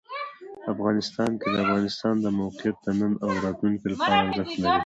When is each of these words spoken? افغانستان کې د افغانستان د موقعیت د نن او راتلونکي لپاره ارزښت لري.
افغانستان 0.73 1.31
کې 1.39 1.47
د 1.53 1.55
افغانستان 1.65 2.15
د 2.21 2.25
موقعیت 2.39 2.77
د 2.83 2.87
نن 2.99 3.13
او 3.25 3.29
راتلونکي 3.45 3.85
لپاره 3.91 4.15
ارزښت 4.23 4.53
لري. 4.59 4.69